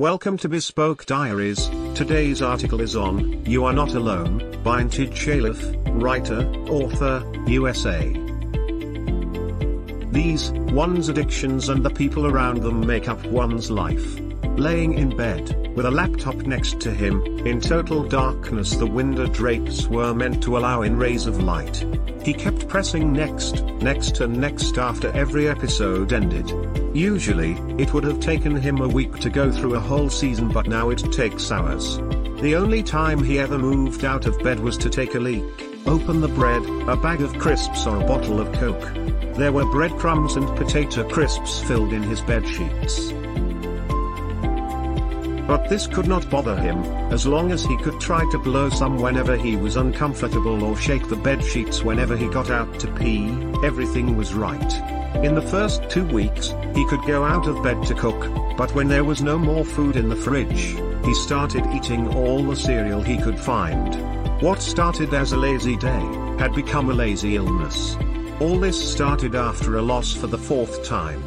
Welcome 0.00 0.38
to 0.38 0.48
Bespoke 0.48 1.06
Diaries. 1.06 1.68
Today's 1.94 2.42
article 2.42 2.80
is 2.80 2.96
on 2.96 3.46
You 3.46 3.64
Are 3.64 3.72
Not 3.72 3.94
Alone 3.94 4.60
by 4.64 4.80
Intid 4.80 5.12
Shalif, 5.12 5.62
writer, 6.02 6.40
author, 6.68 7.22
USA. 7.46 8.12
These, 10.10 10.50
one's 10.50 11.08
addictions 11.08 11.68
and 11.68 11.84
the 11.84 11.90
people 11.90 12.26
around 12.26 12.64
them 12.64 12.84
make 12.84 13.08
up 13.08 13.24
one's 13.26 13.70
life. 13.70 14.18
Laying 14.56 14.94
in 14.94 15.16
bed, 15.16 15.72
with 15.74 15.84
a 15.84 15.90
laptop 15.90 16.36
next 16.36 16.78
to 16.82 16.92
him, 16.92 17.24
in 17.44 17.60
total 17.60 18.04
darkness 18.04 18.76
the 18.76 18.86
window 18.86 19.26
drapes 19.26 19.88
were 19.88 20.14
meant 20.14 20.42
to 20.44 20.56
allow 20.56 20.82
in 20.82 20.96
rays 20.96 21.26
of 21.26 21.42
light. 21.42 21.84
He 22.22 22.32
kept 22.32 22.68
pressing 22.68 23.12
next, 23.12 23.64
next 23.82 24.20
and 24.20 24.36
next 24.40 24.78
after 24.78 25.10
every 25.10 25.48
episode 25.48 26.12
ended. 26.12 26.48
Usually, 26.94 27.52
it 27.78 27.92
would 27.92 28.04
have 28.04 28.20
taken 28.20 28.54
him 28.54 28.80
a 28.80 28.86
week 28.86 29.18
to 29.18 29.28
go 29.28 29.50
through 29.50 29.74
a 29.74 29.80
whole 29.80 30.08
season 30.08 30.48
but 30.48 30.68
now 30.68 30.90
it 30.90 31.12
takes 31.12 31.50
hours. 31.50 31.98
The 32.40 32.54
only 32.54 32.84
time 32.84 33.24
he 33.24 33.40
ever 33.40 33.58
moved 33.58 34.04
out 34.04 34.26
of 34.26 34.38
bed 34.38 34.60
was 34.60 34.78
to 34.78 34.88
take 34.88 35.16
a 35.16 35.20
leak, 35.20 35.42
open 35.86 36.20
the 36.20 36.28
bread, 36.28 36.62
a 36.88 36.96
bag 36.96 37.22
of 37.22 37.36
crisps 37.38 37.88
or 37.88 37.96
a 37.96 38.06
bottle 38.06 38.40
of 38.40 38.52
coke. 38.52 38.94
There 39.34 39.52
were 39.52 39.68
breadcrumbs 39.72 40.36
and 40.36 40.46
potato 40.56 41.08
crisps 41.08 41.60
filled 41.64 41.92
in 41.92 42.04
his 42.04 42.20
bed 42.20 42.46
sheets. 42.46 43.12
But 45.46 45.68
this 45.68 45.86
could 45.86 46.06
not 46.06 46.30
bother 46.30 46.56
him, 46.56 46.78
as 47.12 47.26
long 47.26 47.52
as 47.52 47.64
he 47.64 47.76
could 47.78 48.00
try 48.00 48.24
to 48.30 48.38
blow 48.38 48.70
some 48.70 48.98
whenever 48.98 49.36
he 49.36 49.56
was 49.56 49.76
uncomfortable 49.76 50.64
or 50.64 50.76
shake 50.76 51.08
the 51.08 51.16
bed 51.16 51.44
sheets 51.44 51.82
whenever 51.82 52.16
he 52.16 52.28
got 52.28 52.50
out 52.50 52.78
to 52.80 52.92
pee, 52.94 53.28
everything 53.62 54.16
was 54.16 54.32
right. 54.32 54.72
In 55.22 55.34
the 55.34 55.42
first 55.42 55.88
two 55.90 56.06
weeks, 56.06 56.54
he 56.74 56.86
could 56.86 57.02
go 57.06 57.24
out 57.24 57.46
of 57.46 57.62
bed 57.62 57.82
to 57.84 57.94
cook, 57.94 58.56
but 58.56 58.74
when 58.74 58.88
there 58.88 59.04
was 59.04 59.22
no 59.22 59.38
more 59.38 59.64
food 59.64 59.96
in 59.96 60.08
the 60.08 60.16
fridge, 60.16 60.76
he 61.04 61.14
started 61.14 61.66
eating 61.74 62.08
all 62.14 62.42
the 62.42 62.56
cereal 62.56 63.02
he 63.02 63.18
could 63.18 63.38
find. 63.38 63.94
What 64.42 64.62
started 64.62 65.12
as 65.12 65.32
a 65.32 65.36
lazy 65.36 65.76
day, 65.76 66.02
had 66.38 66.54
become 66.54 66.90
a 66.90 66.94
lazy 66.94 67.36
illness. 67.36 67.96
All 68.40 68.58
this 68.58 68.92
started 68.92 69.34
after 69.34 69.76
a 69.76 69.82
loss 69.82 70.12
for 70.12 70.26
the 70.26 70.38
fourth 70.38 70.84
time. 70.84 71.22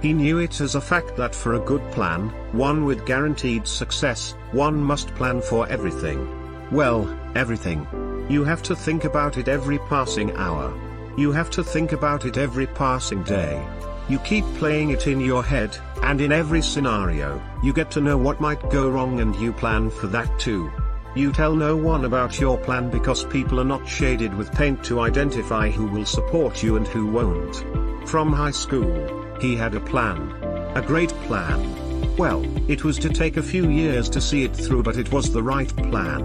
He 0.00 0.14
knew 0.14 0.38
it 0.38 0.60
as 0.62 0.76
a 0.76 0.80
fact 0.80 1.16
that 1.16 1.34
for 1.34 1.54
a 1.54 1.60
good 1.60 1.82
plan, 1.92 2.30
one 2.52 2.86
with 2.86 3.04
guaranteed 3.04 3.66
success, 3.66 4.34
one 4.52 4.82
must 4.82 5.14
plan 5.14 5.42
for 5.42 5.68
everything. 5.68 6.26
Well, 6.70 7.06
everything. 7.34 7.86
You 8.30 8.42
have 8.44 8.62
to 8.62 8.74
think 8.74 9.04
about 9.04 9.36
it 9.36 9.48
every 9.48 9.78
passing 9.78 10.34
hour. 10.36 10.72
You 11.18 11.32
have 11.32 11.50
to 11.50 11.62
think 11.62 11.92
about 11.92 12.24
it 12.24 12.38
every 12.38 12.66
passing 12.66 13.22
day. 13.24 13.62
You 14.08 14.18
keep 14.20 14.44
playing 14.54 14.90
it 14.90 15.06
in 15.06 15.20
your 15.20 15.44
head, 15.44 15.76
and 16.02 16.20
in 16.20 16.32
every 16.32 16.62
scenario, 16.62 17.42
you 17.62 17.74
get 17.74 17.90
to 17.92 18.00
know 18.00 18.16
what 18.16 18.40
might 18.40 18.70
go 18.70 18.88
wrong 18.88 19.20
and 19.20 19.36
you 19.36 19.52
plan 19.52 19.90
for 19.90 20.06
that 20.06 20.38
too. 20.38 20.72
You 21.14 21.30
tell 21.30 21.54
no 21.54 21.76
one 21.76 22.06
about 22.06 22.40
your 22.40 22.56
plan 22.56 22.88
because 22.88 23.24
people 23.24 23.60
are 23.60 23.64
not 23.64 23.86
shaded 23.86 24.32
with 24.32 24.52
paint 24.52 24.82
to 24.84 25.00
identify 25.00 25.68
who 25.68 25.86
will 25.86 26.06
support 26.06 26.62
you 26.62 26.76
and 26.76 26.86
who 26.86 27.06
won't. 27.06 27.64
From 28.08 28.32
high 28.32 28.52
school, 28.52 29.19
he 29.40 29.56
had 29.56 29.74
a 29.74 29.80
plan. 29.80 30.30
A 30.76 30.82
great 30.82 31.10
plan. 31.26 32.16
Well, 32.16 32.44
it 32.70 32.84
was 32.84 32.98
to 32.98 33.08
take 33.08 33.36
a 33.36 33.42
few 33.42 33.70
years 33.70 34.08
to 34.10 34.20
see 34.20 34.44
it 34.44 34.54
through 34.54 34.82
but 34.82 34.98
it 34.98 35.10
was 35.10 35.32
the 35.32 35.42
right 35.42 35.74
plan. 35.76 36.22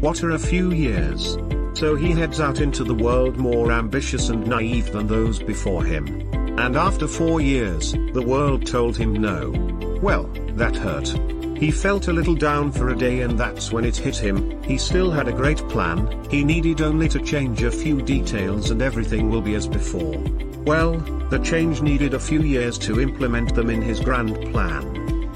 What 0.00 0.22
are 0.22 0.30
a 0.30 0.38
few 0.38 0.72
years? 0.72 1.36
So 1.74 1.94
he 1.94 2.10
heads 2.10 2.40
out 2.40 2.60
into 2.60 2.82
the 2.82 2.94
world 2.94 3.36
more 3.36 3.70
ambitious 3.70 4.28
and 4.30 4.46
naive 4.46 4.92
than 4.92 5.06
those 5.06 5.40
before 5.40 5.84
him. 5.84 6.06
And 6.58 6.76
after 6.76 7.06
four 7.06 7.40
years, 7.40 7.92
the 7.92 8.24
world 8.26 8.66
told 8.66 8.96
him 8.96 9.12
no. 9.12 9.50
Well, 10.02 10.24
that 10.56 10.74
hurt. 10.74 11.08
He 11.56 11.70
felt 11.70 12.08
a 12.08 12.12
little 12.12 12.34
down 12.34 12.72
for 12.72 12.90
a 12.90 12.96
day 12.96 13.20
and 13.20 13.38
that's 13.38 13.72
when 13.72 13.84
it 13.84 13.96
hit 13.96 14.16
him, 14.16 14.62
he 14.62 14.78
still 14.78 15.10
had 15.10 15.28
a 15.28 15.32
great 15.32 15.58
plan, 15.68 16.24
he 16.30 16.44
needed 16.44 16.80
only 16.80 17.08
to 17.08 17.20
change 17.20 17.62
a 17.62 17.70
few 17.70 18.00
details 18.02 18.70
and 18.70 18.82
everything 18.82 19.28
will 19.30 19.42
be 19.42 19.54
as 19.54 19.66
before. 19.66 20.20
Well, 20.68 20.98
the 21.30 21.38
change 21.38 21.80
needed 21.80 22.12
a 22.12 22.20
few 22.20 22.42
years 22.42 22.76
to 22.80 23.00
implement 23.00 23.54
them 23.54 23.70
in 23.70 23.80
his 23.80 24.00
grand 24.00 24.38
plan. 24.52 24.84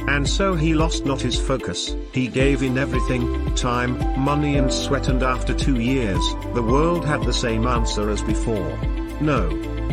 And 0.07 0.29
so 0.29 0.55
he 0.55 0.75
lost 0.75 1.07
not 1.07 1.23
his 1.23 1.41
focus, 1.41 1.97
he 2.13 2.29
gave 2.29 2.63
in 2.63 2.77
everything, 2.77 3.55
time, 3.55 3.97
money 4.21 4.59
and 4.59 4.71
sweat 4.71 5.09
and 5.09 5.23
after 5.23 5.55
two 5.55 5.81
years, 5.81 6.23
the 6.53 6.63
world 6.63 7.07
had 7.07 7.23
the 7.23 7.33
same 7.33 7.67
answer 7.67 8.11
as 8.11 8.21
before. 8.21 8.77
No. 9.23 9.49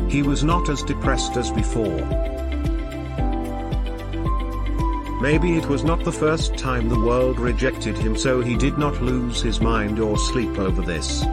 He 0.10 0.24
was 0.24 0.44
not 0.44 0.68
as 0.68 0.84
depressed 0.84 1.38
as 1.38 1.52
before. 1.52 2.06
Maybe 5.22 5.56
it 5.56 5.68
was 5.68 5.86
not 5.86 6.04
the 6.04 6.12
first 6.12 6.58
time 6.58 6.90
the 6.90 7.00
world 7.00 7.40
rejected 7.40 7.98
him 7.98 8.18
so 8.18 8.42
he 8.42 8.58
did 8.58 8.78
not 8.78 9.02
lose 9.02 9.42
his 9.42 9.62
mind 9.62 10.02
or 10.02 10.18
sleep 10.18 10.60
over 10.60 10.82
this. 10.82 11.24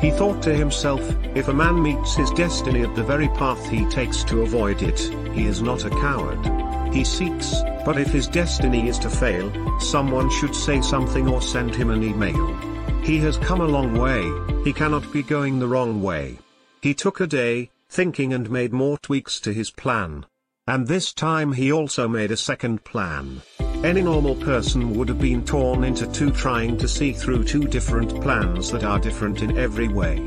He 0.00 0.10
thought 0.10 0.42
to 0.42 0.54
himself, 0.54 1.00
if 1.34 1.48
a 1.48 1.54
man 1.54 1.82
meets 1.82 2.14
his 2.14 2.30
destiny 2.32 2.82
at 2.82 2.94
the 2.94 3.02
very 3.02 3.28
path 3.28 3.68
he 3.68 3.84
takes 3.86 4.22
to 4.24 4.42
avoid 4.42 4.82
it, 4.82 5.00
he 5.32 5.46
is 5.46 5.62
not 5.62 5.84
a 5.84 5.90
coward. 5.90 6.94
He 6.94 7.02
seeks, 7.02 7.54
but 7.84 7.98
if 7.98 8.08
his 8.08 8.28
destiny 8.28 8.88
is 8.88 8.98
to 9.00 9.10
fail, 9.10 9.50
someone 9.80 10.30
should 10.30 10.54
say 10.54 10.80
something 10.80 11.28
or 11.28 11.40
send 11.40 11.74
him 11.74 11.90
an 11.90 12.02
email. 12.02 12.54
He 13.02 13.18
has 13.18 13.38
come 13.38 13.60
a 13.60 13.66
long 13.66 13.94
way, 13.94 14.30
he 14.64 14.72
cannot 14.72 15.12
be 15.12 15.22
going 15.22 15.58
the 15.58 15.68
wrong 15.68 16.02
way. 16.02 16.38
He 16.82 16.92
took 16.92 17.20
a 17.20 17.26
day, 17.26 17.70
thinking 17.88 18.34
and 18.34 18.50
made 18.50 18.72
more 18.72 18.98
tweaks 18.98 19.40
to 19.40 19.52
his 19.52 19.70
plan. 19.70 20.26
And 20.66 20.88
this 20.88 21.12
time 21.12 21.52
he 21.52 21.72
also 21.72 22.08
made 22.08 22.30
a 22.30 22.36
second 22.36 22.84
plan. 22.84 23.42
Any 23.84 24.02
normal 24.02 24.34
person 24.34 24.94
would 24.94 25.08
have 25.08 25.20
been 25.20 25.44
torn 25.44 25.84
into 25.84 26.06
two 26.06 26.30
trying 26.30 26.76
to 26.78 26.88
see 26.88 27.12
through 27.12 27.44
two 27.44 27.68
different 27.68 28.20
plans 28.22 28.70
that 28.72 28.84
are 28.84 28.98
different 28.98 29.42
in 29.42 29.56
every 29.58 29.86
way. 29.86 30.18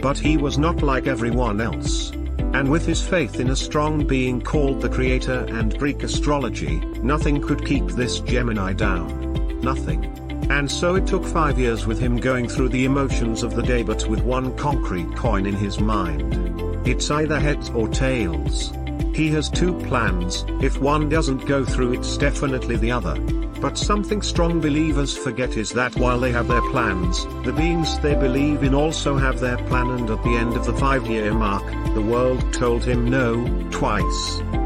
But 0.00 0.18
he 0.18 0.36
was 0.36 0.58
not 0.58 0.82
like 0.82 1.06
everyone 1.06 1.60
else. 1.60 2.10
And 2.54 2.70
with 2.70 2.86
his 2.86 3.02
faith 3.02 3.38
in 3.38 3.50
a 3.50 3.56
strong 3.56 4.06
being 4.06 4.40
called 4.40 4.80
the 4.80 4.88
Creator 4.88 5.46
and 5.50 5.78
Greek 5.78 6.02
astrology, 6.02 6.80
nothing 7.02 7.40
could 7.40 7.66
keep 7.66 7.86
this 7.88 8.20
Gemini 8.20 8.72
down. 8.72 9.60
Nothing. 9.60 10.04
And 10.50 10.70
so 10.70 10.94
it 10.94 11.06
took 11.06 11.24
five 11.24 11.58
years 11.58 11.86
with 11.86 11.98
him 11.98 12.16
going 12.16 12.48
through 12.48 12.68
the 12.68 12.84
emotions 12.84 13.42
of 13.42 13.54
the 13.54 13.62
day 13.62 13.82
but 13.82 14.06
with 14.08 14.22
one 14.22 14.56
concrete 14.56 15.14
coin 15.16 15.46
in 15.46 15.54
his 15.54 15.80
mind. 15.80 16.86
It's 16.86 17.10
either 17.10 17.40
heads 17.40 17.70
or 17.70 17.88
tails. 17.88 18.72
He 19.14 19.28
has 19.30 19.48
two 19.48 19.72
plans, 19.86 20.44
if 20.60 20.80
one 20.80 21.08
doesn't 21.08 21.46
go 21.46 21.64
through 21.64 21.92
it's 21.92 22.16
definitely 22.16 22.76
the 22.76 22.90
other. 22.90 23.14
But 23.60 23.78
something 23.78 24.20
strong 24.22 24.60
believers 24.60 25.16
forget 25.16 25.56
is 25.56 25.70
that 25.70 25.94
while 25.94 26.18
they 26.18 26.32
have 26.32 26.48
their 26.48 26.68
plans, 26.72 27.24
the 27.44 27.52
beings 27.52 27.96
they 28.00 28.16
believe 28.16 28.64
in 28.64 28.74
also 28.74 29.16
have 29.16 29.38
their 29.38 29.56
plan 29.68 29.90
and 29.90 30.10
at 30.10 30.22
the 30.24 30.36
end 30.36 30.54
of 30.54 30.66
the 30.66 30.74
five 30.74 31.06
year 31.06 31.32
mark, 31.32 31.64
the 31.94 32.02
world 32.02 32.52
told 32.52 32.84
him 32.84 33.08
no, 33.08 33.46
twice. 33.70 34.63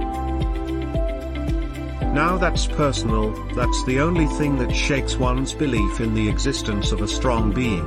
Now 2.18 2.36
that's 2.36 2.66
personal, 2.66 3.30
that's 3.54 3.84
the 3.84 4.00
only 4.00 4.26
thing 4.26 4.58
that 4.58 4.74
shakes 4.74 5.16
one's 5.16 5.54
belief 5.54 6.00
in 6.00 6.14
the 6.14 6.28
existence 6.28 6.90
of 6.90 7.00
a 7.00 7.06
strong 7.06 7.52
being. 7.52 7.86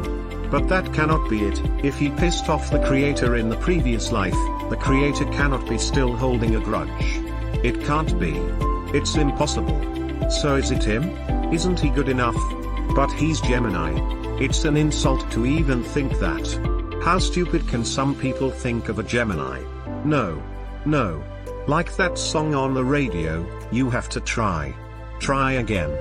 But 0.50 0.70
that 0.70 0.94
cannot 0.94 1.30
be 1.30 1.44
it, 1.44 1.62
if 1.84 1.98
he 1.98 2.12
pissed 2.12 2.48
off 2.48 2.72
the 2.72 2.82
creator 2.86 3.36
in 3.36 3.50
the 3.50 3.58
previous 3.58 4.10
life, 4.14 4.40
the 4.70 4.78
creator 4.80 5.26
cannot 5.26 5.68
be 5.68 5.78
still 5.78 6.16
holding 6.16 6.56
a 6.56 6.62
grudge. 6.62 7.20
It 7.62 7.84
can't 7.84 8.18
be. 8.18 8.32
It's 8.98 9.16
impossible. 9.16 9.78
So 10.30 10.56
is 10.56 10.72
it 10.72 10.86
him? 10.86 11.10
Isn't 11.52 11.82
he 11.82 11.90
good 11.90 12.08
enough? 12.08 12.42
But 12.96 13.12
he's 13.12 13.42
Gemini. 13.42 13.92
It's 14.40 14.64
an 14.64 14.78
insult 14.78 15.30
to 15.32 15.46
even 15.46 15.84
think 15.84 16.20
that. 16.20 16.48
How 17.04 17.20
stupid 17.20 17.68
can 17.68 17.84
some 17.84 18.16
people 18.16 18.50
think 18.50 18.88
of 18.88 18.98
a 18.98 19.04
Gemini? 19.04 19.62
No. 20.06 20.42
No. 20.86 21.22
Like 21.68 21.96
that 21.96 22.18
song 22.18 22.56
on 22.56 22.74
the 22.74 22.84
radio, 22.84 23.46
you 23.72 23.90
have 23.92 24.10
to 24.10 24.20
try. 24.20 24.74
Try 25.20 25.54
again. 25.54 25.96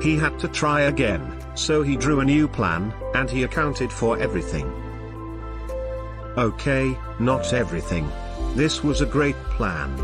He 0.00 0.16
had 0.16 0.38
to 0.38 0.48
try 0.48 0.82
again, 0.82 1.36
so 1.54 1.82
he 1.82 1.96
drew 1.96 2.20
a 2.20 2.24
new 2.24 2.48
plan, 2.48 2.94
and 3.14 3.28
he 3.28 3.42
accounted 3.42 3.92
for 3.92 4.18
everything. 4.18 4.72
Okay, 6.38 6.98
not 7.20 7.52
everything. 7.52 8.10
This 8.54 8.82
was 8.82 9.02
a 9.02 9.06
great 9.06 9.36
plan. 9.50 9.94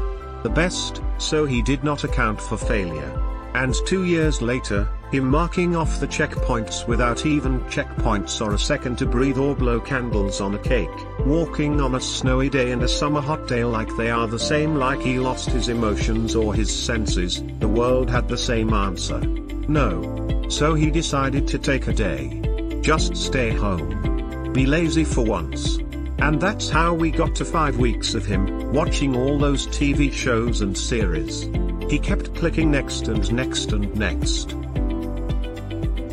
The 0.42 0.50
best, 0.50 1.00
so 1.16 1.46
he 1.46 1.62
did 1.62 1.82
not 1.82 2.04
account 2.04 2.38
for 2.38 2.58
failure. 2.58 3.10
And 3.54 3.74
two 3.86 4.04
years 4.04 4.42
later, 4.42 4.86
him 5.12 5.30
marking 5.30 5.74
off 5.74 6.00
the 6.00 6.06
checkpoints 6.06 6.86
without 6.86 7.24
even 7.24 7.60
checkpoints 7.62 8.44
or 8.44 8.54
a 8.54 8.58
second 8.58 8.98
to 8.98 9.06
breathe 9.06 9.38
or 9.38 9.54
blow 9.54 9.80
candles 9.80 10.40
on 10.40 10.54
a 10.54 10.58
cake, 10.58 10.88
walking 11.20 11.80
on 11.80 11.94
a 11.94 12.00
snowy 12.00 12.50
day 12.50 12.72
and 12.72 12.82
a 12.82 12.88
summer 12.88 13.20
hot 13.20 13.48
day 13.48 13.64
like 13.64 13.94
they 13.96 14.10
are 14.10 14.26
the 14.26 14.38
same 14.38 14.74
like 14.74 15.00
he 15.00 15.18
lost 15.18 15.50
his 15.50 15.68
emotions 15.68 16.36
or 16.36 16.54
his 16.54 16.74
senses, 16.74 17.42
the 17.58 17.68
world 17.68 18.10
had 18.10 18.28
the 18.28 18.36
same 18.36 18.72
answer. 18.74 19.20
No. 19.20 20.46
So 20.48 20.74
he 20.74 20.90
decided 20.90 21.48
to 21.48 21.58
take 21.58 21.88
a 21.88 21.92
day. 21.92 22.80
Just 22.80 23.16
stay 23.16 23.50
home. 23.50 24.52
Be 24.52 24.66
lazy 24.66 25.04
for 25.04 25.24
once. 25.24 25.78
And 26.20 26.40
that's 26.40 26.68
how 26.68 26.94
we 26.94 27.10
got 27.10 27.34
to 27.36 27.44
5 27.44 27.78
weeks 27.78 28.14
of 28.14 28.26
him, 28.26 28.72
watching 28.72 29.14
all 29.14 29.38
those 29.38 29.66
TV 29.68 30.12
shows 30.12 30.62
and 30.62 30.76
series. 30.76 31.42
He 31.88 31.98
kept 31.98 32.34
clicking 32.34 32.70
next 32.70 33.08
and 33.08 33.32
next 33.32 33.72
and 33.72 33.94
next. 33.94 34.54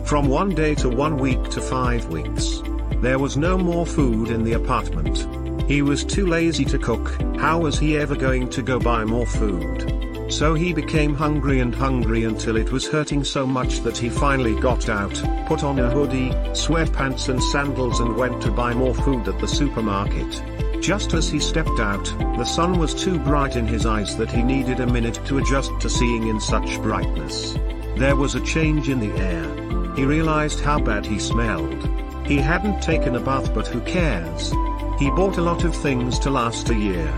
From 0.05 0.27
one 0.27 0.53
day 0.53 0.75
to 0.75 0.87
one 0.87 1.17
week 1.17 1.43
to 1.49 1.59
five 1.59 2.09
weeks. 2.09 2.61
There 3.01 3.17
was 3.17 3.37
no 3.37 3.57
more 3.57 3.87
food 3.87 4.29
in 4.29 4.43
the 4.43 4.53
apartment. 4.53 5.25
He 5.67 5.81
was 5.81 6.03
too 6.03 6.27
lazy 6.27 6.63
to 6.65 6.77
cook, 6.77 7.19
how 7.39 7.61
was 7.61 7.79
he 7.79 7.97
ever 7.97 8.15
going 8.15 8.49
to 8.49 8.61
go 8.61 8.79
buy 8.79 9.03
more 9.03 9.25
food? 9.25 10.31
So 10.31 10.53
he 10.53 10.73
became 10.73 11.15
hungry 11.15 11.59
and 11.59 11.73
hungry 11.73 12.23
until 12.25 12.55
it 12.55 12.71
was 12.71 12.87
hurting 12.87 13.23
so 13.23 13.47
much 13.47 13.79
that 13.79 13.97
he 13.97 14.09
finally 14.09 14.53
got 14.59 14.89
out, 14.89 15.15
put 15.47 15.63
on 15.63 15.79
a 15.79 15.89
hoodie, 15.89 16.29
sweatpants 16.53 17.27
and 17.29 17.41
sandals 17.41 17.99
and 17.99 18.15
went 18.15 18.43
to 18.43 18.51
buy 18.51 18.75
more 18.75 18.93
food 18.93 19.27
at 19.27 19.39
the 19.39 19.47
supermarket. 19.47 20.43
Just 20.83 21.15
as 21.15 21.27
he 21.27 21.39
stepped 21.39 21.79
out, 21.79 22.05
the 22.37 22.45
sun 22.45 22.77
was 22.77 22.93
too 22.93 23.17
bright 23.17 23.55
in 23.55 23.65
his 23.65 23.87
eyes 23.87 24.15
that 24.17 24.29
he 24.29 24.43
needed 24.43 24.81
a 24.81 24.85
minute 24.85 25.19
to 25.25 25.39
adjust 25.39 25.71
to 25.79 25.89
seeing 25.89 26.27
in 26.27 26.39
such 26.39 26.79
brightness. 26.83 27.55
There 27.97 28.15
was 28.15 28.35
a 28.35 28.45
change 28.45 28.87
in 28.87 28.99
the 28.99 29.11
air. 29.19 29.65
He 29.95 30.03
realized 30.03 30.59
how 30.59 30.79
bad 30.79 31.05
he 31.05 31.19
smelled. 31.19 31.89
He 32.27 32.37
hadn't 32.37 32.81
taken 32.81 33.15
a 33.15 33.19
bath 33.19 33.53
but 33.53 33.67
who 33.67 33.79
cares? 33.81 34.51
He 34.99 35.09
bought 35.11 35.37
a 35.37 35.41
lot 35.41 35.63
of 35.63 35.75
things 35.75 36.19
to 36.19 36.29
last 36.29 36.69
a 36.69 36.75
year. 36.75 37.11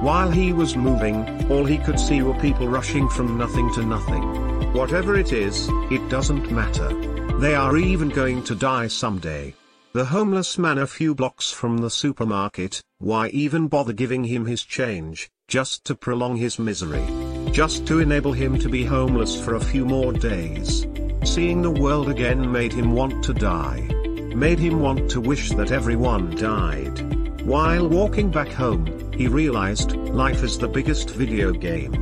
While 0.00 0.30
he 0.30 0.54
was 0.54 0.76
moving, 0.76 1.50
all 1.50 1.64
he 1.66 1.76
could 1.76 2.00
see 2.00 2.22
were 2.22 2.38
people 2.40 2.68
rushing 2.68 3.06
from 3.08 3.36
nothing 3.36 3.70
to 3.74 3.82
nothing. 3.82 4.22
Whatever 4.72 5.16
it 5.16 5.32
is, 5.32 5.68
it 5.90 6.08
doesn't 6.08 6.50
matter. 6.50 6.88
They 7.38 7.54
are 7.54 7.76
even 7.76 8.08
going 8.08 8.42
to 8.44 8.54
die 8.54 8.86
someday. 8.86 9.54
The 9.92 10.06
homeless 10.06 10.56
man 10.56 10.78
a 10.78 10.86
few 10.86 11.14
blocks 11.14 11.50
from 11.50 11.78
the 11.78 11.90
supermarket, 11.90 12.80
why 12.98 13.28
even 13.28 13.68
bother 13.68 13.92
giving 13.92 14.24
him 14.24 14.46
his 14.46 14.62
change, 14.62 15.28
just 15.48 15.84
to 15.84 15.94
prolong 15.94 16.36
his 16.36 16.58
misery? 16.58 17.04
Just 17.52 17.86
to 17.86 18.00
enable 18.00 18.32
him 18.32 18.58
to 18.58 18.68
be 18.68 18.84
homeless 18.84 19.40
for 19.40 19.54
a 19.54 19.60
few 19.60 19.84
more 19.84 20.12
days. 20.12 20.86
Seeing 21.24 21.62
the 21.62 21.70
world 21.70 22.08
again 22.08 22.50
made 22.50 22.72
him 22.72 22.92
want 22.92 23.24
to 23.24 23.34
die. 23.34 23.80
Made 24.34 24.58
him 24.58 24.80
want 24.80 25.10
to 25.10 25.20
wish 25.20 25.50
that 25.50 25.72
everyone 25.72 26.34
died. 26.36 27.42
While 27.44 27.88
walking 27.88 28.30
back 28.30 28.48
home, 28.48 29.12
he 29.12 29.28
realized, 29.28 29.92
life 29.92 30.42
is 30.42 30.58
the 30.58 30.68
biggest 30.68 31.10
video 31.10 31.52
game. 31.52 31.92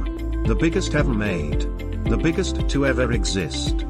The 0.44 0.54
biggest 0.54 0.94
ever 0.94 1.14
made. 1.14 1.60
The 2.04 2.16
biggest 2.16 2.68
to 2.68 2.86
ever 2.86 3.12
exist. 3.12 3.84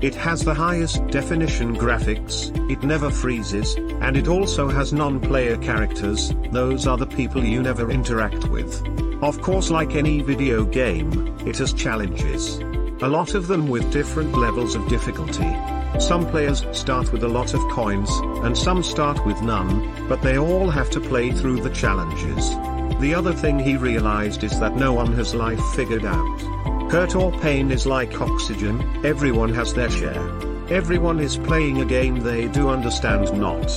It 0.00 0.14
has 0.14 0.44
the 0.44 0.54
highest 0.54 1.04
definition 1.08 1.76
graphics, 1.76 2.54
it 2.70 2.84
never 2.84 3.10
freezes, 3.10 3.74
and 3.74 4.16
it 4.16 4.28
also 4.28 4.68
has 4.68 4.92
non-player 4.92 5.56
characters, 5.56 6.32
those 6.52 6.86
are 6.86 6.96
the 6.96 7.06
people 7.06 7.42
you 7.44 7.60
never 7.60 7.90
interact 7.90 8.46
with. 8.46 8.80
Of 9.24 9.42
course 9.42 9.72
like 9.72 9.96
any 9.96 10.22
video 10.22 10.64
game, 10.64 11.36
it 11.44 11.58
has 11.58 11.72
challenges. 11.72 12.58
A 13.02 13.08
lot 13.08 13.34
of 13.34 13.48
them 13.48 13.66
with 13.66 13.92
different 13.92 14.38
levels 14.38 14.76
of 14.76 14.88
difficulty. 14.88 15.52
Some 15.98 16.30
players 16.30 16.64
start 16.70 17.12
with 17.12 17.24
a 17.24 17.28
lot 17.28 17.52
of 17.52 17.60
coins, 17.72 18.10
and 18.44 18.56
some 18.56 18.84
start 18.84 19.26
with 19.26 19.42
none, 19.42 20.06
but 20.08 20.22
they 20.22 20.38
all 20.38 20.70
have 20.70 20.90
to 20.90 21.00
play 21.00 21.32
through 21.32 21.60
the 21.60 21.70
challenges. 21.70 22.50
The 23.00 23.14
other 23.16 23.32
thing 23.32 23.58
he 23.58 23.76
realized 23.76 24.44
is 24.44 24.60
that 24.60 24.76
no 24.76 24.92
one 24.92 25.12
has 25.14 25.34
life 25.34 25.62
figured 25.74 26.04
out. 26.04 26.57
Hurt 26.90 27.16
or 27.16 27.32
pain 27.40 27.70
is 27.70 27.86
like 27.86 28.18
oxygen, 28.18 29.04
everyone 29.04 29.52
has 29.52 29.74
their 29.74 29.90
share. 29.90 30.26
Everyone 30.70 31.20
is 31.20 31.36
playing 31.36 31.82
a 31.82 31.84
game 31.84 32.20
they 32.20 32.48
do 32.48 32.70
understand 32.70 33.30
not. 33.38 33.70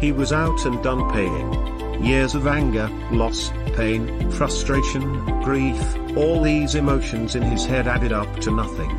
He 0.00 0.12
was 0.12 0.32
out 0.32 0.64
and 0.64 0.82
done 0.82 1.12
paying. 1.12 2.02
Years 2.02 2.34
of 2.34 2.46
anger, 2.46 2.88
loss, 3.10 3.50
pain, 3.74 4.30
frustration, 4.30 5.02
grief, 5.42 5.78
all 6.16 6.42
these 6.42 6.74
emotions 6.74 7.34
in 7.34 7.42
his 7.42 7.66
head 7.66 7.86
added 7.86 8.12
up 8.12 8.34
to 8.40 8.50
nothing. 8.50 8.90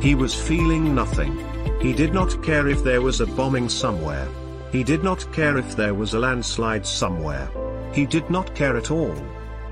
He 0.00 0.14
was 0.14 0.32
feeling 0.32 0.94
nothing. 0.94 1.36
He 1.80 1.92
did 1.92 2.14
not 2.14 2.40
care 2.42 2.68
if 2.68 2.84
there 2.84 3.02
was 3.02 3.20
a 3.20 3.26
bombing 3.26 3.68
somewhere. 3.68 4.28
He 4.70 4.84
did 4.84 5.02
not 5.02 5.32
care 5.32 5.58
if 5.58 5.74
there 5.74 5.94
was 5.94 6.14
a 6.14 6.20
landslide 6.20 6.86
somewhere. 6.86 7.50
He 7.92 8.06
did 8.06 8.30
not 8.30 8.54
care 8.54 8.76
at 8.76 8.92
all. 8.92 9.16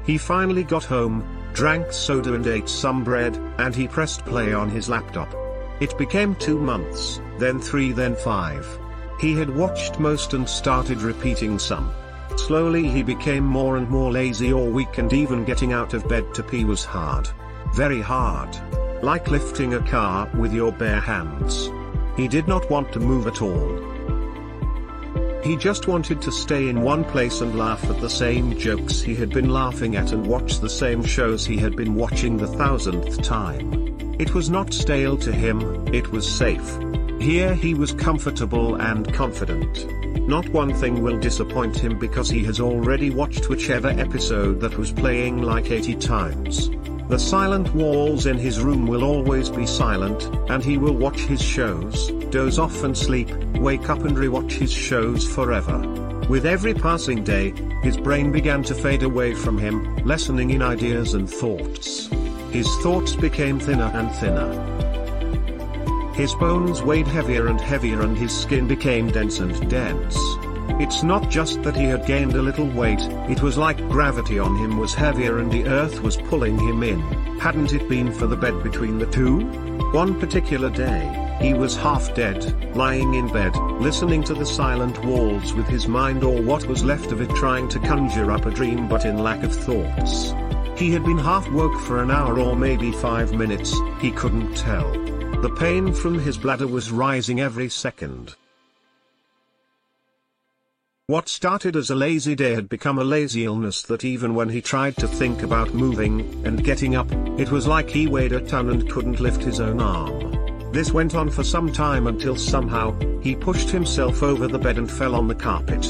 He 0.05 0.19
finally 0.19 0.65
got 0.65 0.85
home, 0.85 1.25
drank 1.55 1.93
soda 1.93 2.35
and 2.35 2.47
ate 2.47 2.69
some 2.69 3.03
bread, 3.05 3.37
and 3.59 3.75
he 3.75 3.89
pressed 3.89 4.25
play 4.27 4.53
on 4.53 4.69
his 4.69 4.89
laptop. 4.89 5.33
It 5.81 5.97
became 5.97 6.35
two 6.35 6.59
months, 6.59 7.21
then 7.39 7.61
three 7.61 7.93
then 7.93 8.17
five. 8.17 8.67
He 9.21 9.35
had 9.35 9.49
watched 9.49 10.01
most 10.01 10.35
and 10.35 10.49
started 10.49 11.01
repeating 11.01 11.59
some. 11.59 11.93
Slowly 12.37 12.89
he 12.89 13.03
became 13.03 13.45
more 13.45 13.77
and 13.77 13.89
more 13.89 14.11
lazy 14.11 14.53
or 14.53 14.69
weak 14.69 14.99
and 14.99 15.13
even 15.13 15.45
getting 15.45 15.73
out 15.73 15.95
of 15.95 16.09
bed 16.09 16.35
to 16.35 16.43
pee 16.43 16.65
was 16.65 16.85
hard. 16.85 17.29
Very 17.75 18.01
hard. 18.01 18.57
Like 19.03 19.31
lifting 19.31 19.75
a 19.75 19.81
car 19.81 20.29
with 20.35 20.53
your 20.53 20.73
bare 20.73 21.01
hands. 21.01 21.71
He 22.17 22.27
did 22.27 22.49
not 22.49 22.69
want 22.69 22.93
to 22.93 23.01
move 23.01 23.29
at 23.29 23.43
all. 23.43 23.94
He 25.45 25.57
just 25.57 25.89
wanted 25.89 26.23
to 26.23 26.33
stay 26.33 26.71
in 26.71 26.81
one 26.81 27.05
place 27.05 27.43
and 27.43 27.59
laugh 27.59 27.85
at 27.85 28.01
the 28.01 28.09
same 28.09 28.59
jokes 28.59 29.03
he 29.03 29.15
had 29.15 29.29
been 29.29 29.51
laughing 29.51 29.95
at 29.95 30.13
and 30.13 30.27
watch 30.27 30.59
the 30.59 30.71
same 30.71 31.05
shows 31.05 31.45
he 31.45 31.59
had 31.59 31.77
been 31.77 31.97
watching 31.97 32.39
the 32.39 32.47
thousandth 32.47 33.21
time. 33.21 34.17
It 34.19 34.33
was 34.33 34.49
not 34.49 34.73
stale 34.73 35.19
to 35.19 35.31
him, 35.31 35.87
it 35.93 36.11
was 36.11 36.27
safe. 36.27 36.67
Here 37.21 37.53
he 37.53 37.75
was 37.75 37.93
comfortable 37.93 38.77
and 38.77 39.13
confident. 39.13 39.87
Not 40.27 40.49
one 40.49 40.73
thing 40.73 41.03
will 41.03 41.21
disappoint 41.21 41.79
him 41.79 41.99
because 41.99 42.31
he 42.31 42.43
has 42.45 42.59
already 42.59 43.11
watched 43.11 43.51
whichever 43.51 43.89
episode 43.89 44.61
that 44.61 44.79
was 44.79 44.93
playing 44.93 45.43
like 45.43 45.71
80 45.71 45.97
times. 45.97 46.71
The 47.15 47.21
silent 47.21 47.73
walls 47.77 48.27
in 48.27 48.39
his 48.39 48.61
room 48.61 48.89
will 48.89 49.05
always 49.05 49.49
be 49.49 49.67
silent, 49.67 50.25
and 50.51 50.65
he 50.65 50.79
will 50.79 50.97
watch 50.97 51.21
his 51.21 51.41
shows, 51.41 52.11
doze 52.31 52.59
off 52.59 52.83
and 52.83 52.99
sleep, 52.99 53.31
wake 53.55 53.89
up 53.89 54.01
and 54.01 54.17
rewatch 54.17 54.51
his 54.51 54.73
shows 54.73 55.25
forever. 55.25 55.79
With 56.29 56.45
every 56.45 56.75
passing 56.75 57.23
day, 57.23 57.55
his 57.85 57.97
brain 57.97 58.33
began 58.33 58.65
to 58.65 58.75
fade 58.75 59.05
away 59.05 59.33
from 59.33 59.57
him, 59.57 59.95
lessening 59.99 60.51
in 60.51 60.61
ideas 60.61 61.15
and 61.15 61.31
thoughts. 61.31 62.09
His 62.51 62.69
thoughts 62.79 63.15
became 63.15 63.61
thinner 63.61 63.93
and 63.95 64.11
thinner. 64.17 64.51
His 66.15 66.35
bones 66.35 66.83
weighed 66.83 67.07
heavier 67.07 67.47
and 67.47 67.61
heavier 67.61 68.01
and 68.01 68.19
his 68.19 68.37
skin 68.37 68.67
became 68.67 69.09
dense 69.09 69.39
and 69.39 69.71
dense. 69.71 70.19
It's 70.81 71.05
not 71.05 71.31
just 71.31 71.63
that 71.63 71.77
he 71.77 71.85
had 71.85 72.05
gained 72.05 72.35
a 72.35 72.43
little 72.43 72.67
weight, 72.67 73.01
it 73.31 73.41
was 73.43 73.57
like 73.57 73.89
gravity 73.89 74.41
on 74.41 74.57
him 74.57 74.77
was 74.77 74.93
heavier 74.93 75.39
and 75.39 75.51
the 75.51 75.67
earth 75.67 76.03
was 76.03 76.17
pulling 76.17 76.59
him 76.59 76.83
in, 76.83 77.01
hadn't 77.39 77.73
it 77.73 77.89
been 77.89 78.13
for 78.13 78.27
the 78.27 78.37
bed 78.37 78.61
between 78.63 78.99
the 78.99 79.07
two? 79.07 79.41
One 79.93 80.19
particular 80.19 80.71
day, 80.71 81.39
he 81.41 81.55
was 81.55 81.77
half 81.77 82.13
dead, 82.17 82.75
lying 82.77 83.15
in 83.15 83.33
bed, 83.33 83.55
listening 83.81 84.25
to 84.25 84.35
the 84.35 84.45
silent 84.45 85.03
walls 85.05 85.55
with 85.55 85.69
his 85.69 85.87
mind 85.87 86.25
or 86.25 86.43
what 86.43 86.67
was 86.67 86.83
left 86.83 87.13
of 87.13 87.21
it 87.21 87.31
trying 87.37 87.69
to 87.69 87.79
conjure 87.79 88.33
up 88.33 88.45
a 88.45 88.51
dream 88.51 88.89
but 88.89 89.05
in 89.05 89.19
lack 89.19 89.45
of 89.45 89.55
thoughts. 89.55 90.33
He 90.77 90.91
had 90.91 91.05
been 91.05 91.19
half 91.19 91.49
woke 91.53 91.81
for 91.83 92.03
an 92.03 92.11
hour 92.11 92.41
or 92.41 92.57
maybe 92.57 92.91
five 92.91 93.33
minutes, 93.33 93.73
he 94.01 94.11
couldn't 94.11 94.57
tell. 94.57 94.91
The 95.41 95.55
pain 95.57 95.93
from 95.93 96.19
his 96.19 96.37
bladder 96.37 96.67
was 96.67 96.91
rising 96.91 97.41
every 97.41 97.69
second. 97.69 98.35
What 101.07 101.29
started 101.29 101.77
as 101.77 101.91
a 101.91 101.95
lazy 101.95 102.35
day 102.35 102.55
had 102.55 102.71
become 102.71 102.99
a 102.99 103.05
lazy 103.05 103.45
illness 103.45 103.83
that 103.83 104.05
even 104.05 104.35
when 104.35 104.49
he 104.49 104.63
tried 104.63 104.97
to 104.97 105.07
think 105.07 105.43
about 105.43 105.75
moving 105.75 106.23
and 106.47 106.65
getting 106.65 106.97
up, 106.97 107.13
it 107.39 107.51
was 107.51 107.67
like 107.67 107.91
he 107.91 108.07
weighed 108.07 108.33
a 108.33 108.41
ton 108.41 108.71
and 108.71 108.91
couldn't 108.91 109.21
lift 109.21 109.43
his 109.43 109.61
own 109.61 109.83
arm. 109.83 110.73
This 110.73 110.93
went 110.93 111.15
on 111.15 111.29
for 111.29 111.45
some 111.45 111.71
time 111.71 112.07
until 112.07 112.37
somehow, 112.37 112.99
he 113.21 113.37
pushed 113.37 113.69
himself 113.69 114.23
over 114.23 114.49
the 114.49 114.59
bed 114.59 114.79
and 114.79 114.91
fell 114.91 115.15
on 115.15 115.29
the 115.29 115.35
carpet. 115.35 115.83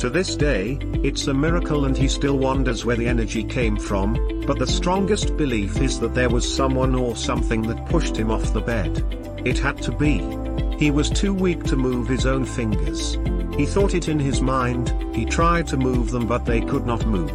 To 0.00 0.10
this 0.10 0.36
day, 0.36 0.78
it's 1.02 1.28
a 1.28 1.32
miracle 1.32 1.86
and 1.86 1.96
he 1.96 2.06
still 2.06 2.36
wonders 2.36 2.84
where 2.84 2.96
the 2.96 3.08
energy 3.08 3.44
came 3.44 3.78
from, 3.78 4.42
but 4.46 4.58
the 4.58 4.66
strongest 4.66 5.34
belief 5.38 5.80
is 5.80 5.98
that 6.00 6.12
there 6.12 6.28
was 6.28 6.46
someone 6.46 6.94
or 6.94 7.16
something 7.16 7.62
that 7.62 7.88
pushed 7.88 8.18
him 8.18 8.30
off 8.30 8.52
the 8.52 8.60
bed. 8.60 9.02
It 9.46 9.58
had 9.58 9.80
to 9.84 9.92
be. 9.92 10.18
He 10.76 10.90
was 10.90 11.08
too 11.08 11.32
weak 11.32 11.64
to 11.64 11.76
move 11.76 12.06
his 12.06 12.26
own 12.26 12.44
fingers. 12.44 13.16
He 13.58 13.66
thought 13.66 13.94
it 13.94 14.06
in 14.06 14.20
his 14.20 14.40
mind, 14.40 14.94
he 15.12 15.24
tried 15.24 15.66
to 15.66 15.76
move 15.76 16.12
them 16.12 16.28
but 16.28 16.44
they 16.44 16.60
could 16.60 16.86
not 16.86 17.04
move. 17.06 17.28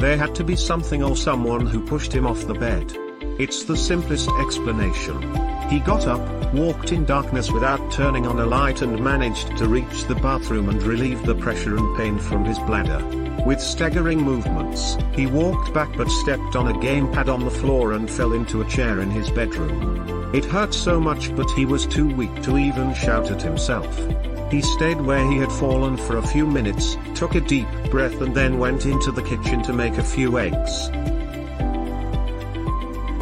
There 0.00 0.16
had 0.16 0.34
to 0.34 0.42
be 0.42 0.56
something 0.56 1.00
or 1.00 1.14
someone 1.14 1.64
who 1.64 1.86
pushed 1.86 2.12
him 2.12 2.26
off 2.26 2.48
the 2.48 2.54
bed. 2.54 2.92
It's 3.38 3.62
the 3.62 3.76
simplest 3.76 4.28
explanation. 4.40 5.22
He 5.70 5.78
got 5.78 6.08
up, 6.08 6.52
walked 6.52 6.90
in 6.90 7.04
darkness 7.04 7.52
without 7.52 7.92
turning 7.92 8.26
on 8.26 8.40
a 8.40 8.44
light 8.44 8.82
and 8.82 8.98
managed 8.98 9.56
to 9.58 9.68
reach 9.68 10.06
the 10.08 10.16
bathroom 10.16 10.68
and 10.68 10.82
relieve 10.82 11.24
the 11.24 11.36
pressure 11.36 11.76
and 11.76 11.96
pain 11.96 12.18
from 12.18 12.44
his 12.44 12.58
bladder. 12.58 12.98
With 13.46 13.60
staggering 13.60 14.20
movements, 14.20 14.96
he 15.14 15.26
walked 15.26 15.72
back 15.72 15.96
but 15.96 16.10
stepped 16.10 16.56
on 16.56 16.66
a 16.66 16.74
gamepad 16.80 17.32
on 17.32 17.44
the 17.44 17.50
floor 17.52 17.92
and 17.92 18.10
fell 18.10 18.32
into 18.32 18.60
a 18.60 18.68
chair 18.68 19.02
in 19.02 19.10
his 19.12 19.30
bedroom. 19.30 20.34
It 20.34 20.44
hurt 20.44 20.74
so 20.74 20.98
much 20.98 21.32
but 21.36 21.48
he 21.52 21.64
was 21.64 21.86
too 21.86 22.12
weak 22.12 22.42
to 22.42 22.58
even 22.58 22.92
shout 22.92 23.30
at 23.30 23.40
himself. 23.40 23.96
He 24.52 24.60
stayed 24.60 25.00
where 25.00 25.26
he 25.30 25.38
had 25.38 25.50
fallen 25.50 25.96
for 25.96 26.18
a 26.18 26.26
few 26.26 26.46
minutes, 26.46 26.98
took 27.14 27.36
a 27.36 27.40
deep 27.40 27.66
breath 27.90 28.20
and 28.20 28.34
then 28.34 28.58
went 28.58 28.84
into 28.84 29.10
the 29.10 29.22
kitchen 29.22 29.62
to 29.62 29.72
make 29.72 29.96
a 29.96 30.04
few 30.04 30.38
eggs. 30.38 30.88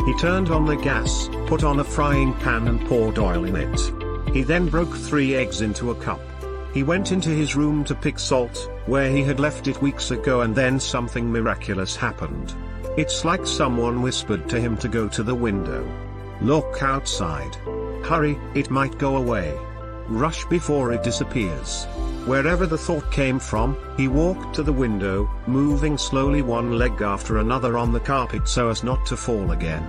He 0.06 0.18
turned 0.18 0.50
on 0.50 0.66
the 0.66 0.76
gas, 0.82 1.30
put 1.46 1.62
on 1.62 1.78
a 1.78 1.84
frying 1.84 2.34
pan 2.34 2.66
and 2.66 2.84
poured 2.84 3.20
oil 3.20 3.44
in 3.44 3.54
it. 3.54 4.34
He 4.34 4.42
then 4.42 4.66
broke 4.68 4.92
three 4.92 5.36
eggs 5.36 5.60
into 5.60 5.92
a 5.92 5.94
cup. 5.94 6.20
He 6.74 6.82
went 6.82 7.12
into 7.12 7.28
his 7.28 7.54
room 7.54 7.84
to 7.84 7.94
pick 7.94 8.18
salt, 8.18 8.68
where 8.86 9.08
he 9.08 9.22
had 9.22 9.38
left 9.38 9.68
it 9.68 9.80
weeks 9.80 10.10
ago 10.10 10.40
and 10.40 10.52
then 10.52 10.80
something 10.80 11.30
miraculous 11.30 11.94
happened. 11.94 12.56
It's 12.96 13.24
like 13.24 13.46
someone 13.46 14.02
whispered 14.02 14.48
to 14.48 14.60
him 14.60 14.76
to 14.78 14.88
go 14.88 15.06
to 15.06 15.22
the 15.22 15.36
window. 15.36 15.88
Look 16.40 16.82
outside. 16.82 17.54
Hurry, 18.04 18.36
it 18.54 18.68
might 18.68 18.98
go 18.98 19.16
away. 19.16 19.56
Rush 20.10 20.44
before 20.46 20.92
it 20.92 21.04
disappears. 21.04 21.86
Wherever 22.26 22.66
the 22.66 22.76
thought 22.76 23.10
came 23.12 23.38
from, 23.38 23.76
he 23.96 24.08
walked 24.08 24.56
to 24.56 24.64
the 24.64 24.72
window, 24.72 25.30
moving 25.46 25.96
slowly 25.96 26.42
one 26.42 26.76
leg 26.76 27.00
after 27.00 27.38
another 27.38 27.78
on 27.78 27.92
the 27.92 28.00
carpet 28.00 28.48
so 28.48 28.68
as 28.68 28.82
not 28.82 29.06
to 29.06 29.16
fall 29.16 29.52
again. 29.52 29.86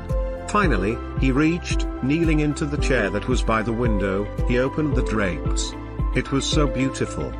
Finally, 0.48 0.96
he 1.20 1.32
reached, 1.32 1.88
kneeling 2.04 2.42
into 2.42 2.66
the 2.66 2.78
chair 2.78 3.10
that 3.10 3.28
was 3.28 3.42
by 3.42 3.64
the 3.64 3.74
window, 3.74 4.26
he 4.48 4.60
opened 4.60 4.96
the 4.96 5.06
drapes. 5.06 5.74
It 6.16 6.32
was 6.32 6.46
so 6.46 6.68
beautiful. 6.68 7.32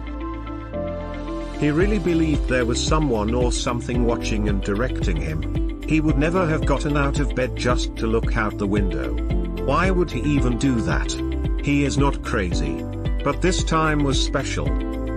He 1.60 1.70
really 1.70 2.00
believed 2.00 2.48
there 2.48 2.66
was 2.66 2.84
someone 2.84 3.36
or 3.36 3.52
something 3.52 4.06
watching 4.06 4.50
and 4.50 4.62
directing 4.64 5.18
him. 5.18 5.84
He 5.88 6.02
would 6.02 6.18
never 6.18 6.48
have 6.48 6.66
gotten 6.66 6.98
out 6.98 7.20
of 7.20 7.36
bed 7.36 7.56
just 7.56 7.96
to 7.98 8.08
look 8.08 8.36
out 8.36 8.58
the 8.58 8.66
window. 8.66 9.14
Why 9.66 9.92
would 9.92 10.10
he 10.10 10.22
even 10.22 10.58
do 10.58 10.82
that? 10.82 11.31
He 11.64 11.86
is 11.86 11.98
not 11.98 12.24
crazy. 12.24 12.84
But 13.24 13.42
this 13.42 13.64
time 13.64 14.04
was 14.04 14.24
special. 14.24 14.66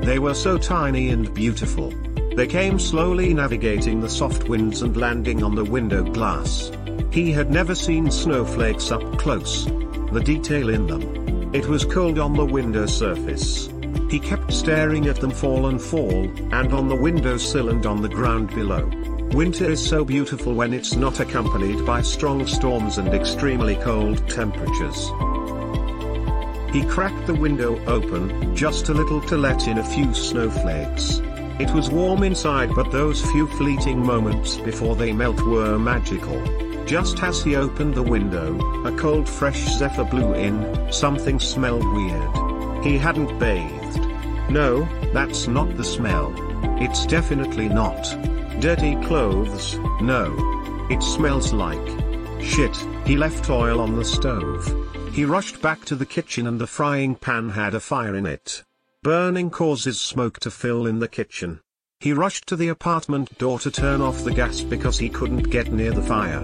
They 0.03 0.19
were 0.19 0.35
so 0.35 0.59
tiny 0.59 1.09
and 1.09 1.33
beautiful. 1.33 1.91
They 2.37 2.47
came 2.47 2.79
slowly 2.79 3.33
navigating 3.33 4.01
the 4.01 4.11
soft 4.11 4.49
winds 4.49 4.83
and 4.83 4.97
landing 4.97 5.43
on 5.43 5.55
the 5.55 5.65
window 5.65 6.03
glass. 6.03 6.71
He 7.11 7.33
had 7.33 7.51
never 7.51 7.75
seen 7.75 8.11
snowflakes 8.11 8.91
up 8.91 9.19
close. 9.19 9.65
The 10.13 10.23
detail 10.23 10.69
in 10.69 10.87
them. 10.87 11.55
It 11.55 11.67
was 11.67 11.85
cold 11.85 12.19
on 12.19 12.35
the 12.35 12.45
window 12.45 12.87
surface. 12.87 13.71
He 14.11 14.19
kept 14.19 14.53
staring 14.53 15.07
at 15.07 15.21
them 15.21 15.31
fall 15.31 15.67
and 15.67 15.81
fall, 15.81 16.29
and 16.53 16.73
on 16.73 16.89
the 16.89 16.97
windowsill 16.97 17.71
and 17.71 17.87
on 17.87 18.03
the 18.03 18.09
ground 18.09 18.55
below. 18.55 18.91
Winter 19.33 19.71
is 19.71 19.85
so 19.85 20.05
beautiful 20.05 20.55
when 20.55 20.75
it's 20.75 20.95
not 20.95 21.21
accompanied 21.21 21.87
by 21.87 22.03
strong 22.03 22.47
storms 22.47 22.99
and 22.99 23.09
extremely 23.09 23.77
cold 23.77 24.29
temperatures. 24.29 25.11
He 26.75 26.85
cracked 26.85 27.29
the 27.29 27.35
window 27.37 27.81
open, 27.87 28.57
just 28.57 28.89
a 28.89 28.93
little 28.93 29.21
to 29.29 29.37
let 29.37 29.69
in 29.69 29.79
a 29.79 29.85
few 29.85 30.13
snowflakes. 30.13 31.21
It 31.61 31.71
was 31.71 31.89
warm 31.89 32.25
inside 32.25 32.71
but 32.75 32.91
those 32.91 33.25
few 33.31 33.47
fleeting 33.47 34.05
moments 34.05 34.57
before 34.57 34.97
they 34.97 35.13
melt 35.13 35.41
were 35.43 35.79
magical. 35.79 36.43
Just 36.85 37.23
as 37.23 37.45
he 37.45 37.55
opened 37.55 37.95
the 37.95 38.03
window, 38.03 38.59
a 38.85 38.99
cold 38.99 39.29
fresh 39.29 39.65
zephyr 39.79 40.03
blew 40.03 40.35
in, 40.35 40.93
something 40.93 41.39
smelled 41.39 41.87
weird. 41.95 42.85
He 42.85 42.99
hadn't 42.99 43.39
bathed. 43.39 44.01
No, 44.51 44.89
that's 45.13 45.47
not 45.47 45.77
the 45.77 45.85
smell. 45.85 46.35
It's 46.83 47.07
definitely 47.07 47.69
not. 47.69 48.03
Dirty 48.61 48.97
clothes, 49.05 49.79
no. 50.01 50.35
It 50.91 51.05
smells 51.05 51.53
like 51.53 51.87
shit. 52.43 52.77
He 53.07 53.17
left 53.17 53.49
oil 53.49 53.79
on 53.79 53.95
the 53.95 54.05
stove. 54.05 54.84
He 55.15 55.25
rushed 55.25 55.63
back 55.63 55.85
to 55.85 55.95
the 55.95 56.05
kitchen 56.05 56.49
and 56.49 56.61
the 56.61 56.67
frying 56.67 57.15
pan 57.15 57.51
had 57.51 57.73
a 57.73 57.79
fire 57.79 58.17
in 58.17 58.27
it. 58.27 58.65
Burning 59.05 59.49
causes 59.49 60.01
smoke 60.01 60.41
to 60.41 60.51
fill 60.51 60.89
in 60.89 60.99
the 60.99 61.07
kitchen. 61.07 61.61
He 62.01 62.13
rushed 62.13 62.49
to 62.49 62.57
the 62.57 62.67
apartment 62.67 63.39
door 63.39 63.61
to 63.61 63.71
turn 63.71 64.01
off 64.01 64.25
the 64.25 64.35
gas 64.35 64.63
because 64.63 64.99
he 64.99 65.09
couldn't 65.09 65.51
get 65.51 65.73
near 65.73 65.93
the 65.93 66.03
fire. 66.03 66.43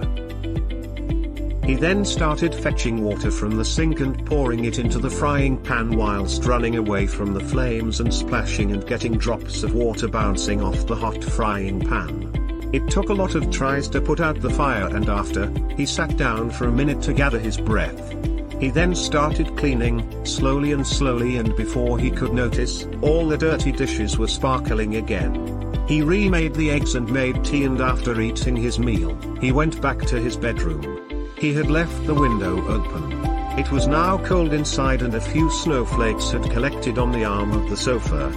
He 1.65 1.75
then 1.75 2.05
started 2.05 2.55
fetching 2.55 3.03
water 3.03 3.29
from 3.29 3.57
the 3.57 3.65
sink 3.65 3.99
and 3.99 4.25
pouring 4.25 4.63
it 4.63 4.79
into 4.79 4.99
the 4.99 5.09
frying 5.09 5.61
pan 5.61 5.97
whilst 5.97 6.45
running 6.45 6.77
away 6.77 7.07
from 7.07 7.33
the 7.33 7.43
flames 7.43 7.99
and 7.99 8.13
splashing 8.13 8.71
and 8.71 8.87
getting 8.87 9.17
drops 9.17 9.63
of 9.63 9.75
water 9.75 10.07
bouncing 10.07 10.61
off 10.61 10.87
the 10.87 10.95
hot 10.95 11.21
frying 11.21 11.81
pan. 11.81 12.69
It 12.71 12.89
took 12.89 13.09
a 13.09 13.13
lot 13.13 13.35
of 13.35 13.51
tries 13.51 13.89
to 13.89 13.99
put 13.99 14.21
out 14.21 14.39
the 14.39 14.49
fire 14.49 14.95
and 14.95 15.09
after, 15.09 15.51
he 15.75 15.85
sat 15.85 16.15
down 16.15 16.49
for 16.49 16.69
a 16.69 16.71
minute 16.71 17.01
to 17.01 17.13
gather 17.13 17.37
his 17.37 17.57
breath. 17.57 18.15
He 18.61 18.69
then 18.69 18.93
started 18.93 19.57
cleaning, 19.57 20.23
slowly 20.23 20.71
and 20.71 20.85
slowly 20.85 21.37
and 21.37 21.55
before 21.55 21.97
he 21.97 22.11
could 22.11 22.31
notice, 22.31 22.85
all 23.01 23.27
the 23.27 23.35
dirty 23.35 23.71
dishes 23.71 24.19
were 24.19 24.27
sparkling 24.27 24.97
again. 24.97 25.83
He 25.87 26.03
remade 26.03 26.53
the 26.53 26.69
eggs 26.69 26.93
and 26.93 27.11
made 27.11 27.43
tea 27.43 27.63
and 27.63 27.81
after 27.81 28.21
eating 28.21 28.55
his 28.55 28.77
meal, 28.77 29.17
he 29.41 29.51
went 29.51 29.81
back 29.81 29.97
to 30.05 30.19
his 30.19 30.37
bedroom. 30.37 31.31
He 31.39 31.55
had 31.55 31.71
left 31.71 32.05
the 32.05 32.13
window 32.13 32.63
open. 32.67 33.11
It 33.57 33.71
was 33.71 33.87
now 33.87 34.19
cold 34.19 34.53
inside 34.53 35.01
and 35.01 35.15
a 35.15 35.19
few 35.19 35.49
snowflakes 35.49 36.29
had 36.29 36.43
collected 36.51 36.99
on 36.99 37.11
the 37.11 37.25
arm 37.25 37.53
of 37.53 37.67
the 37.67 37.75
sofa. 37.75 38.29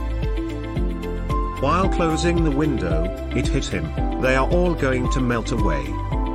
While 1.61 1.91
closing 1.91 2.45
the 2.45 2.51
window, 2.51 3.05
it 3.37 3.47
hit 3.47 3.67
him, 3.67 3.85
they 4.23 4.37
are 4.37 4.49
all 4.49 4.73
going 4.73 5.11
to 5.11 5.21
melt 5.21 5.53
away. 5.53 5.85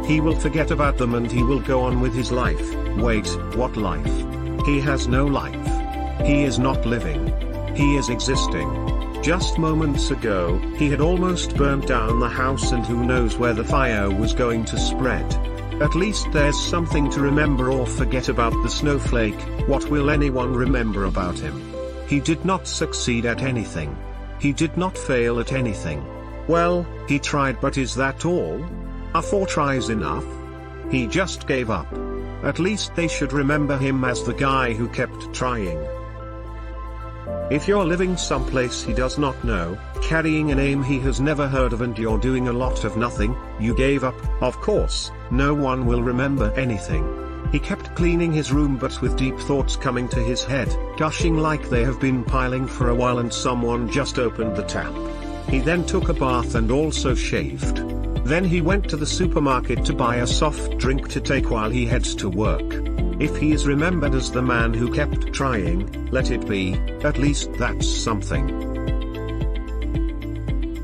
He 0.09 0.21
will 0.21 0.35
forget 0.35 0.71
about 0.71 0.97
them 0.97 1.13
and 1.13 1.31
he 1.31 1.43
will 1.43 1.59
go 1.59 1.81
on 1.83 2.01
with 2.01 2.15
his 2.15 2.31
life. 2.31 2.75
Wait, 2.97 3.27
what 3.53 3.77
life? 3.77 4.65
He 4.65 4.79
has 4.79 5.07
no 5.07 5.27
life. 5.27 6.25
He 6.25 6.45
is 6.45 6.57
not 6.57 6.83
living. 6.83 7.27
He 7.75 7.95
is 7.95 8.09
existing. 8.09 9.21
Just 9.21 9.59
moments 9.59 10.09
ago, 10.09 10.57
he 10.77 10.89
had 10.89 10.99
almost 10.99 11.55
burnt 11.55 11.85
down 11.85 12.19
the 12.19 12.27
house 12.27 12.71
and 12.71 12.83
who 12.83 13.05
knows 13.05 13.37
where 13.37 13.53
the 13.53 13.63
fire 13.63 14.09
was 14.09 14.33
going 14.33 14.65
to 14.65 14.79
spread. 14.79 15.31
At 15.79 15.93
least 15.93 16.31
there's 16.31 16.59
something 16.59 17.11
to 17.11 17.21
remember 17.21 17.71
or 17.71 17.85
forget 17.85 18.29
about 18.29 18.53
the 18.63 18.69
snowflake, 18.69 19.39
what 19.67 19.91
will 19.91 20.09
anyone 20.09 20.55
remember 20.55 21.05
about 21.05 21.37
him? 21.37 21.71
He 22.07 22.19
did 22.19 22.43
not 22.43 22.67
succeed 22.67 23.27
at 23.27 23.43
anything. 23.43 23.95
He 24.39 24.53
did 24.53 24.75
not 24.75 24.97
fail 24.97 25.39
at 25.39 25.53
anything. 25.53 26.03
Well, 26.47 26.83
he 27.07 27.19
tried 27.19 27.61
but 27.61 27.77
is 27.77 27.93
that 27.93 28.25
all? 28.25 28.67
Are 29.15 29.23
four 29.23 29.47
tries 29.47 29.89
enough? 29.89 30.25
He 30.91 31.07
just 31.07 31.47
gave 31.47 31.71
up. 31.71 31.91
At 32.43 32.59
least 32.59 32.95
they 32.95 33.07
should 33.07 33.33
remember 33.33 33.75
him 33.75 34.03
as 34.03 34.23
the 34.23 34.35
guy 34.35 34.73
who 34.73 34.87
kept 34.87 35.33
trying. 35.33 35.83
If 37.49 37.67
you're 37.67 37.85
living 37.85 38.15
someplace 38.17 38.83
he 38.83 38.93
does 38.93 39.17
not 39.17 39.43
know, 39.43 39.79
carrying 40.03 40.51
a 40.51 40.55
name 40.55 40.83
he 40.83 40.99
has 40.99 41.19
never 41.19 41.47
heard 41.47 41.73
of 41.73 41.81
and 41.81 41.97
you're 41.97 42.19
doing 42.19 42.49
a 42.49 42.53
lot 42.53 42.83
of 42.83 42.97
nothing, 42.97 43.35
you 43.59 43.73
gave 43.73 44.03
up, 44.03 44.15
of 44.43 44.61
course, 44.61 45.11
no 45.31 45.55
one 45.55 45.87
will 45.87 46.03
remember 46.03 46.53
anything. 46.55 47.03
He 47.51 47.57
kept 47.57 47.95
cleaning 47.95 48.31
his 48.31 48.51
room 48.51 48.77
but 48.77 49.01
with 49.01 49.17
deep 49.17 49.39
thoughts 49.39 49.75
coming 49.75 50.07
to 50.09 50.19
his 50.19 50.43
head, 50.43 50.71
gushing 50.97 51.37
like 51.37 51.67
they 51.67 51.83
have 51.83 51.99
been 51.99 52.23
piling 52.23 52.67
for 52.67 52.89
a 52.89 52.95
while 52.95 53.17
and 53.17 53.33
someone 53.33 53.89
just 53.89 54.19
opened 54.19 54.55
the 54.55 54.63
tap. 54.63 54.93
He 55.49 55.57
then 55.57 55.83
took 55.83 56.09
a 56.09 56.13
bath 56.13 56.53
and 56.53 56.69
also 56.69 57.15
shaved. 57.15 57.79
Then 58.29 58.45
he 58.45 58.61
went 58.61 58.87
to 58.89 58.95
the 58.95 59.07
supermarket 59.07 59.83
to 59.85 59.93
buy 59.93 60.17
a 60.17 60.27
soft 60.27 60.77
drink 60.77 61.07
to 61.09 61.19
take 61.19 61.49
while 61.49 61.71
he 61.71 61.83
heads 61.83 62.13
to 62.17 62.29
work. 62.29 62.75
If 63.19 63.35
he 63.35 63.53
is 63.53 63.65
remembered 63.65 64.13
as 64.13 64.29
the 64.29 64.43
man 64.43 64.71
who 64.71 64.93
kept 64.93 65.33
trying, 65.33 66.11
let 66.11 66.29
it 66.29 66.47
be, 66.47 66.75
at 67.03 67.17
least 67.17 67.51
that's 67.53 67.87
something. 67.87 68.47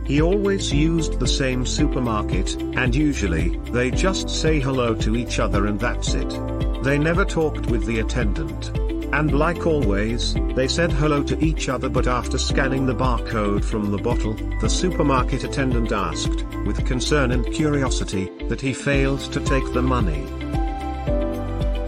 He 0.08 0.24
always 0.24 0.74
used 0.74 1.20
the 1.20 1.28
same 1.28 1.68
supermarket, 1.68 2.56
and 2.56 2.96
usually, 2.96 3.60
they 3.72 3.92
just 3.92 4.28
say 4.28 4.60
hello 4.60 4.96
to 4.96 5.16
each 5.16 5.38
other 5.38 5.68
and 5.68 5.80
that's 5.80 6.16
it. 6.16 6.84
They 6.84 6.98
never 6.98 7.26
talked 7.26 7.68
with 7.68 7.86
the 7.86 8.00
attendant. 8.00 8.72
And 9.14 9.38
like 9.38 9.66
always, 9.66 10.34
they 10.56 10.68
said 10.68 10.92
hello 10.92 11.24
to 11.24 11.44
each 11.44 11.70
other 11.70 11.90
but 11.90 12.08
after 12.08 12.38
scanning 12.38 12.86
the 12.86 12.96
barcode 12.96 13.64
from 13.64 13.92
the 13.92 13.98
bottle, 13.98 14.34
the 14.60 14.70
supermarket 14.70 15.44
attendant 15.44 15.92
asked, 15.92 16.44
with 16.66 16.86
concern 16.86 17.32
and 17.32 17.46
curiosity, 17.54 18.32
that 18.50 18.62
he 18.62 18.74
failed 18.74 19.22
to 19.32 19.40
take 19.40 19.72
the 19.74 19.82
money. 19.82 20.26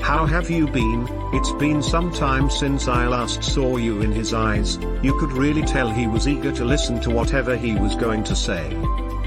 How 0.02 0.26
have 0.26 0.50
you 0.50 0.68
been? 0.68 1.06
It's 1.34 1.52
been 1.52 1.84
some 1.84 2.14
time 2.14 2.50
since 2.50 2.88
I 2.88 3.08
last 3.08 3.44
saw 3.44 3.76
you 3.76 4.02
in 4.02 4.14
his 4.14 4.34
eyes, 4.34 4.78
you 5.04 5.14
could 5.20 5.34
really 5.34 5.64
tell 5.64 5.90
he 5.90 6.08
was 6.08 6.30
eager 6.30 6.54
to 6.54 6.64
listen 6.64 7.02
to 7.02 7.10
whatever 7.10 7.58
he 7.58 7.76
was 7.76 7.96
going 7.96 8.24
to 8.24 8.36
say. 8.36 8.74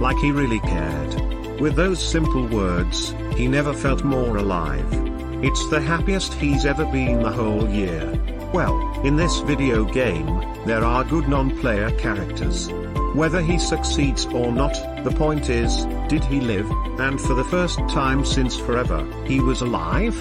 Like 0.00 0.16
he 0.16 0.32
really 0.32 0.60
cared. 0.60 1.60
With 1.60 1.76
those 1.76 2.02
simple 2.02 2.46
words, 2.46 3.14
he 3.36 3.46
never 3.46 3.74
felt 3.74 4.04
more 4.04 4.38
alive. 4.38 5.09
It's 5.42 5.68
the 5.70 5.80
happiest 5.80 6.34
he's 6.34 6.66
ever 6.66 6.84
been 6.84 7.22
the 7.22 7.32
whole 7.32 7.66
year. 7.66 8.04
Well, 8.52 9.00
in 9.04 9.16
this 9.16 9.38
video 9.40 9.86
game, 9.86 10.26
there 10.66 10.84
are 10.84 11.02
good 11.02 11.28
non-player 11.28 11.98
characters. 11.98 12.68
Whether 13.14 13.40
he 13.40 13.58
succeeds 13.58 14.26
or 14.26 14.52
not, 14.52 14.74
the 15.02 15.10
point 15.10 15.48
is, 15.48 15.86
did 16.08 16.22
he 16.24 16.40
live, 16.40 16.70
and 17.00 17.18
for 17.18 17.32
the 17.32 17.44
first 17.44 17.78
time 17.88 18.26
since 18.26 18.56
forever, 18.58 19.02
he 19.24 19.40
was 19.40 19.62
alive? 19.62 20.14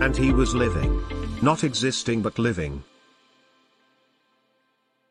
And 0.00 0.16
he 0.16 0.32
was 0.32 0.54
living. 0.54 1.02
Not 1.42 1.64
existing 1.64 2.22
but 2.22 2.38
living. 2.38 2.84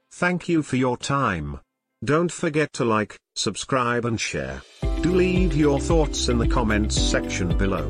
Thank 0.09 0.47
you 0.47 0.63
for 0.63 0.77
your 0.77 0.95
time. 0.95 1.59
Don't 2.01 2.31
forget 2.31 2.71
to 2.73 2.85
like, 2.85 3.17
subscribe 3.35 4.05
and 4.05 4.19
share. 4.21 4.61
Do 5.01 5.13
leave 5.13 5.53
your 5.53 5.81
thoughts 5.81 6.29
in 6.29 6.37
the 6.37 6.47
comments 6.47 6.99
section 6.99 7.57
below. 7.57 7.89